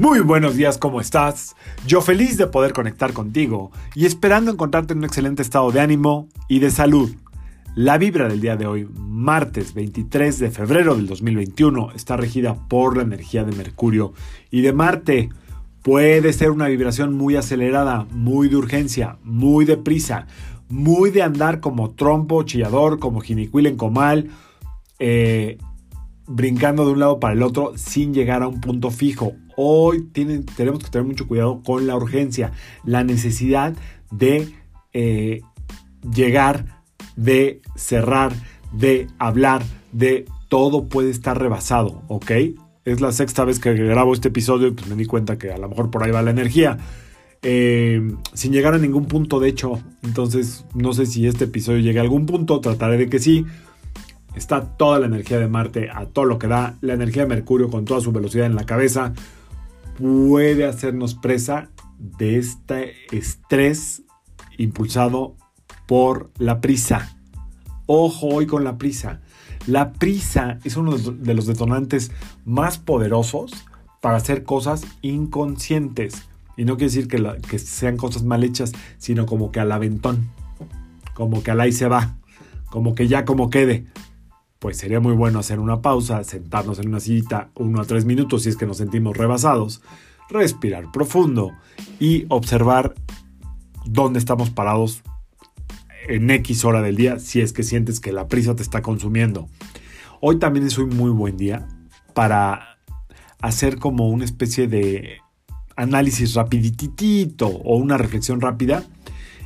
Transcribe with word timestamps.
Muy 0.00 0.20
buenos 0.20 0.56
días, 0.56 0.78
¿cómo 0.78 0.98
estás? 0.98 1.56
Yo 1.86 2.00
feliz 2.00 2.38
de 2.38 2.46
poder 2.46 2.72
conectar 2.72 3.12
contigo 3.12 3.70
y 3.94 4.06
esperando 4.06 4.50
encontrarte 4.50 4.94
en 4.94 5.00
un 5.00 5.04
excelente 5.04 5.42
estado 5.42 5.70
de 5.72 5.80
ánimo 5.80 6.26
y 6.48 6.60
de 6.60 6.70
salud. 6.70 7.14
La 7.74 7.98
vibra 7.98 8.26
del 8.26 8.40
día 8.40 8.56
de 8.56 8.64
hoy, 8.64 8.88
martes 8.96 9.74
23 9.74 10.38
de 10.38 10.50
febrero 10.50 10.96
del 10.96 11.06
2021, 11.06 11.92
está 11.94 12.16
regida 12.16 12.54
por 12.66 12.96
la 12.96 13.02
energía 13.02 13.44
de 13.44 13.54
Mercurio 13.54 14.14
y 14.50 14.62
de 14.62 14.72
Marte. 14.72 15.28
Puede 15.82 16.32
ser 16.32 16.50
una 16.50 16.68
vibración 16.68 17.12
muy 17.12 17.36
acelerada, 17.36 18.06
muy 18.10 18.48
de 18.48 18.56
urgencia, 18.56 19.18
muy 19.22 19.66
deprisa, 19.66 20.26
muy 20.70 21.10
de 21.10 21.20
andar 21.20 21.60
como 21.60 21.90
trompo, 21.90 22.42
chillador, 22.44 23.00
como 23.00 23.20
jinicuil 23.20 23.66
en 23.66 23.76
comal, 23.76 24.30
eh, 24.98 25.58
brincando 26.26 26.86
de 26.86 26.92
un 26.92 27.00
lado 27.00 27.20
para 27.20 27.34
el 27.34 27.42
otro 27.42 27.74
sin 27.76 28.14
llegar 28.14 28.42
a 28.42 28.48
un 28.48 28.62
punto 28.62 28.90
fijo. 28.90 29.34
Hoy 29.62 30.08
tenemos 30.14 30.82
que 30.82 30.90
tener 30.90 31.06
mucho 31.06 31.28
cuidado 31.28 31.60
con 31.62 31.86
la 31.86 31.94
urgencia, 31.94 32.52
la 32.82 33.04
necesidad 33.04 33.74
de 34.10 34.48
eh, 34.94 35.42
llegar, 36.14 36.80
de 37.14 37.60
cerrar, 37.76 38.32
de 38.72 39.08
hablar, 39.18 39.62
de 39.92 40.24
todo 40.48 40.88
puede 40.88 41.10
estar 41.10 41.38
rebasado, 41.38 42.00
¿ok? 42.08 42.30
Es 42.86 43.02
la 43.02 43.12
sexta 43.12 43.44
vez 43.44 43.58
que 43.58 43.74
grabo 43.74 44.14
este 44.14 44.28
episodio 44.28 44.68
y 44.68 44.70
pues 44.70 44.88
me 44.88 44.96
di 44.96 45.04
cuenta 45.04 45.36
que 45.36 45.52
a 45.52 45.58
lo 45.58 45.68
mejor 45.68 45.90
por 45.90 46.04
ahí 46.04 46.10
va 46.10 46.22
la 46.22 46.30
energía. 46.30 46.78
Eh, 47.42 48.00
sin 48.32 48.52
llegar 48.52 48.72
a 48.72 48.78
ningún 48.78 49.04
punto, 49.04 49.40
de 49.40 49.50
hecho, 49.50 49.78
entonces 50.02 50.64
no 50.72 50.94
sé 50.94 51.04
si 51.04 51.26
este 51.26 51.44
episodio 51.44 51.80
llegue 51.80 51.98
a 51.98 52.02
algún 52.02 52.24
punto, 52.24 52.62
trataré 52.62 52.96
de 52.96 53.10
que 53.10 53.18
sí 53.18 53.44
está 54.34 54.62
toda 54.78 55.00
la 55.00 55.04
energía 55.04 55.38
de 55.38 55.48
Marte 55.48 55.90
a 55.90 56.06
todo 56.06 56.24
lo 56.24 56.38
que 56.38 56.46
da, 56.46 56.78
la 56.80 56.94
energía 56.94 57.24
de 57.24 57.28
Mercurio 57.28 57.68
con 57.68 57.84
toda 57.84 58.00
su 58.00 58.10
velocidad 58.10 58.46
en 58.46 58.54
la 58.54 58.64
cabeza, 58.64 59.12
puede 60.00 60.64
hacernos 60.64 61.14
presa 61.14 61.68
de 61.98 62.38
este 62.38 62.94
estrés 63.12 64.02
impulsado 64.56 65.36
por 65.86 66.30
la 66.38 66.60
prisa. 66.60 67.16
Ojo 67.86 68.28
hoy 68.28 68.46
con 68.46 68.64
la 68.64 68.78
prisa. 68.78 69.20
La 69.66 69.92
prisa 69.92 70.58
es 70.64 70.76
uno 70.76 70.96
de 70.96 71.34
los 71.34 71.46
detonantes 71.46 72.12
más 72.44 72.78
poderosos 72.78 73.52
para 74.00 74.16
hacer 74.16 74.44
cosas 74.44 74.86
inconscientes. 75.02 76.22
Y 76.56 76.64
no 76.64 76.76
quiere 76.76 76.92
decir 76.92 77.08
que, 77.08 77.58
sean 77.58 77.96
cosas 77.96 78.22
mal 78.22 78.42
hechas, 78.42 78.72
sino 78.98 79.26
como 79.26 79.52
que 79.52 79.60
al 79.60 79.72
aventón, 79.72 80.30
como 81.14 81.42
que 81.42 81.50
al 81.50 81.60
ahí 81.60 81.72
se 81.72 81.88
va, 81.88 82.16
como 82.70 82.94
que 82.94 83.06
ya 83.08 83.24
como 83.24 83.50
quede 83.50 83.86
pues 84.60 84.76
sería 84.76 85.00
muy 85.00 85.14
bueno 85.14 85.38
hacer 85.38 85.58
una 85.58 85.80
pausa, 85.80 86.22
sentarnos 86.22 86.78
en 86.78 86.88
una 86.88 87.00
sillita 87.00 87.48
uno 87.56 87.80
a 87.80 87.86
tres 87.86 88.04
minutos 88.04 88.42
si 88.42 88.50
es 88.50 88.56
que 88.56 88.66
nos 88.66 88.76
sentimos 88.76 89.16
rebasados, 89.16 89.80
respirar 90.28 90.92
profundo 90.92 91.52
y 91.98 92.26
observar 92.28 92.94
dónde 93.86 94.18
estamos 94.18 94.50
parados 94.50 95.02
en 96.08 96.30
X 96.30 96.64
hora 96.66 96.82
del 96.82 96.96
día 96.96 97.18
si 97.18 97.40
es 97.40 97.54
que 97.54 97.62
sientes 97.62 98.00
que 98.00 98.12
la 98.12 98.28
prisa 98.28 98.54
te 98.54 98.62
está 98.62 98.82
consumiendo. 98.82 99.48
Hoy 100.20 100.38
también 100.38 100.66
es 100.66 100.76
un 100.76 100.94
muy 100.94 101.10
buen 101.10 101.38
día 101.38 101.66
para 102.12 102.76
hacer 103.40 103.78
como 103.78 104.10
una 104.10 104.26
especie 104.26 104.68
de 104.68 105.20
análisis 105.74 106.34
rapiditito 106.34 107.46
o 107.46 107.78
una 107.78 107.96
reflexión 107.96 108.42
rápida 108.42 108.84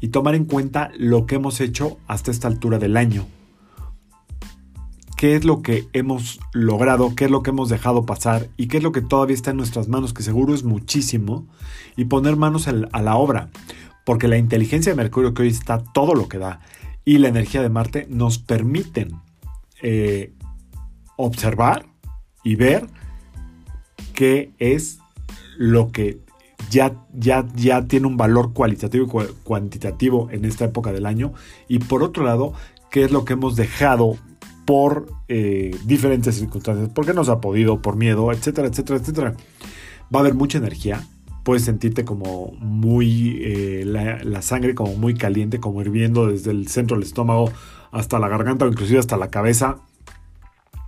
y 0.00 0.08
tomar 0.08 0.34
en 0.34 0.46
cuenta 0.46 0.90
lo 0.98 1.26
que 1.26 1.36
hemos 1.36 1.60
hecho 1.60 1.98
hasta 2.08 2.32
esta 2.32 2.48
altura 2.48 2.80
del 2.80 2.96
año 2.96 3.24
qué 5.16 5.34
es 5.34 5.44
lo 5.44 5.62
que 5.62 5.88
hemos 5.94 6.38
logrado, 6.52 7.14
qué 7.16 7.24
es 7.24 7.30
lo 7.30 7.42
que 7.42 7.50
hemos 7.50 7.68
dejado 7.68 8.04
pasar 8.04 8.48
y 8.56 8.68
qué 8.68 8.76
es 8.76 8.82
lo 8.82 8.92
que 8.92 9.00
todavía 9.00 9.34
está 9.34 9.50
en 9.50 9.56
nuestras 9.56 9.88
manos, 9.88 10.12
que 10.12 10.22
seguro 10.22 10.54
es 10.54 10.62
muchísimo, 10.62 11.46
y 11.96 12.04
poner 12.04 12.36
manos 12.36 12.68
a 12.68 13.02
la 13.02 13.16
obra. 13.16 13.48
Porque 14.04 14.28
la 14.28 14.36
inteligencia 14.36 14.92
de 14.92 14.96
Mercurio, 14.96 15.34
que 15.34 15.42
hoy 15.42 15.48
está 15.48 15.82
todo 15.82 16.14
lo 16.14 16.28
que 16.28 16.38
da, 16.38 16.60
y 17.04 17.18
la 17.18 17.28
energía 17.28 17.62
de 17.62 17.70
Marte 17.70 18.06
nos 18.10 18.38
permiten 18.38 19.20
eh, 19.82 20.32
observar 21.16 21.86
y 22.44 22.56
ver 22.56 22.86
qué 24.12 24.52
es 24.58 24.98
lo 25.56 25.92
que 25.92 26.20
ya, 26.70 26.94
ya, 27.14 27.46
ya 27.54 27.86
tiene 27.86 28.06
un 28.06 28.16
valor 28.16 28.52
cualitativo 28.52 29.06
y 29.06 29.32
cuantitativo 29.44 30.28
en 30.30 30.44
esta 30.44 30.66
época 30.66 30.92
del 30.92 31.06
año. 31.06 31.32
Y 31.68 31.78
por 31.78 32.02
otro 32.02 32.24
lado, 32.24 32.52
qué 32.90 33.04
es 33.04 33.12
lo 33.12 33.24
que 33.24 33.34
hemos 33.34 33.56
dejado 33.56 34.18
por 34.66 35.06
eh, 35.28 35.74
diferentes 35.84 36.34
circunstancias, 36.34 36.90
porque 36.94 37.14
no 37.14 37.24
se 37.24 37.30
ha 37.30 37.40
podido, 37.40 37.80
por 37.80 37.96
miedo, 37.96 38.30
etcétera, 38.32 38.68
etcétera, 38.68 38.98
etcétera. 38.98 39.34
Va 40.14 40.18
a 40.18 40.20
haber 40.20 40.34
mucha 40.34 40.58
energía, 40.58 41.06
puedes 41.44 41.62
sentirte 41.62 42.04
como 42.04 42.52
muy, 42.58 43.38
eh, 43.40 43.84
la, 43.86 44.42
sangre 44.42 44.74
como 44.74 44.96
muy 44.96 45.14
caliente, 45.14 45.60
como 45.60 45.80
hirviendo 45.80 46.26
desde 46.26 46.50
el 46.50 46.66
centro 46.66 46.96
del 46.96 47.06
estómago 47.06 47.52
hasta 47.92 48.18
la 48.18 48.28
garganta 48.28 48.64
o 48.64 48.68
inclusive 48.68 48.98
hasta 48.98 49.16
la 49.16 49.30
cabeza. 49.30 49.78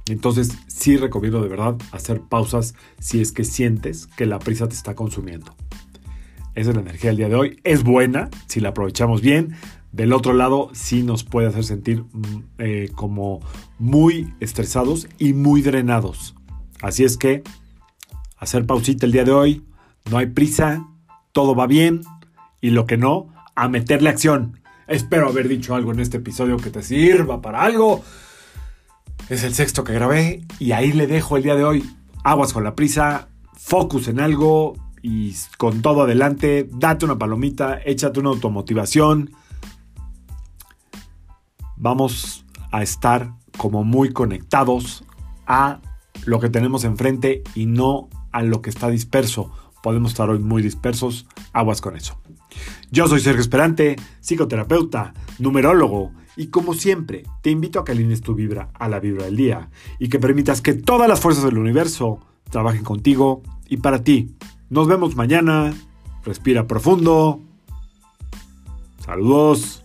Entonces 0.09 0.51
sí 0.67 0.97
recomiendo 0.97 1.41
de 1.41 1.49
verdad 1.49 1.77
hacer 1.93 2.21
pausas 2.21 2.75
si 2.99 3.21
es 3.21 3.31
que 3.31 3.45
sientes 3.45 4.09
que 4.09 4.27
la 4.27 4.41
prisa 4.41 4.69
te 4.69 4.75
está 4.75 4.97
consumiendo. 4.97 5.55
Esa 6.57 6.71
es 6.71 6.77
la 6.77 6.83
energía 6.83 7.11
del 7.11 7.19
día 7.19 7.29
de 7.29 7.37
hoy. 7.37 7.61
Es 7.63 7.85
buena 7.85 8.29
si 8.49 8.59
la 8.59 8.71
aprovechamos 8.71 9.21
bien. 9.21 9.55
Del 9.93 10.13
otro 10.13 10.35
lado, 10.35 10.71
sí 10.73 11.03
nos 11.03 11.25
puede 11.25 11.49
hacer 11.49 11.65
sentir 11.65 12.05
mm, 12.13 12.43
eh, 12.59 12.91
como 12.95 13.41
muy 13.79 14.35
estresados 14.41 15.09
y 15.19 15.33
muy 15.33 15.63
drenados. 15.63 16.35
Así 16.83 17.05
es 17.05 17.17
que, 17.17 17.43
hacer 18.37 18.67
pausita 18.67 19.07
el 19.07 19.13
día 19.13 19.25
de 19.25 19.33
hoy, 19.33 19.65
no 20.11 20.19
hay 20.19 20.27
prisa, 20.27 20.87
todo 21.33 21.55
va 21.55 21.67
bien 21.67 22.03
y 22.61 22.71
lo 22.71 22.87
que 22.87 22.97
no, 22.97 23.29
a 23.55 23.69
meterle 23.69 24.11
acción. 24.11 24.61
Espero 24.87 25.29
haber 25.29 25.49
dicho 25.49 25.75
algo 25.75 25.93
en 25.93 26.01
este 26.01 26.19
episodio 26.19 26.57
que 26.59 26.71
te 26.71 26.83
sirva 26.83 27.41
para 27.41 27.63
algo. 27.63 28.03
Es 29.29 29.45
el 29.45 29.55
sexto 29.55 29.85
que 29.85 29.93
grabé 29.93 30.43
y 30.59 30.73
ahí 30.73 30.93
le 30.93 31.07
dejo 31.07 31.37
el 31.37 31.43
día 31.43 31.55
de 31.55 31.65
hoy. 31.65 31.85
Aguas 32.25 32.53
con 32.53 32.65
la 32.65 32.75
prisa, 32.75 33.29
focus 33.55 34.09
en 34.09 34.21
algo 34.21 34.75
y 35.03 35.35
con 35.57 35.83
todo 35.83 36.03
adelante, 36.03 36.69
date 36.73 37.05
una 37.05 37.19
palomita, 37.19 37.81
échate 37.85 38.21
una 38.21 38.31
automotivación 38.31 39.31
vamos 41.79 42.45
a 42.71 42.83
estar 42.83 43.33
como 43.57 43.85
muy 43.85 44.13
conectados 44.13 45.05
a 45.47 45.81
lo 46.27 46.41
que 46.41 46.51
tenemos 46.51 46.85
enfrente 46.85 47.43
y 47.55 47.67
no 47.67 48.09
a 48.33 48.43
lo 48.43 48.61
que 48.61 48.71
está 48.71 48.89
disperso. 48.89 49.51
Podemos 49.83 50.13
estar 50.13 50.29
hoy 50.29 50.39
muy 50.39 50.63
dispersos, 50.63 51.27
aguas 51.53 51.81
con 51.81 51.97
eso. 51.97 52.21
Yo 52.91 53.07
soy 53.07 53.21
Sergio 53.21 53.41
Esperante, 53.41 53.97
psicoterapeuta, 54.21 55.15
numerólogo, 55.39 56.13
y 56.37 56.49
como 56.49 56.73
siempre, 56.75 57.25
te 57.43 57.51
invito 57.51 57.81
a 57.81 57.85
que 57.85 57.91
alines 57.91 58.21
tu 58.21 58.33
vibra 58.35 58.71
a 58.75 58.89
la 58.89 59.01
vibra 59.01 59.25
del 59.25 59.37
día 59.37 59.71
y 59.99 60.09
que 60.09 60.21
permitas 60.21 60.61
que 60.61 60.73
todas 60.73 61.09
las 61.09 61.21
fuerzas 61.21 61.43
del 61.43 61.59
universo 61.59 62.21
trabajen 62.49 62.85
contigo 62.85 63.43
y 63.69 63.79
para 63.79 64.05
ti. 64.05 64.37
Nos 64.71 64.87
vemos 64.87 65.17
mañana. 65.17 65.75
Respira 66.25 66.69
profundo. 66.69 67.41
Saludos. 69.05 69.85